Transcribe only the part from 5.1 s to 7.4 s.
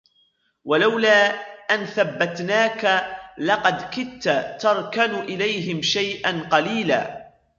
إِلَيْهِمْ شَيْئًا قَلِيلًا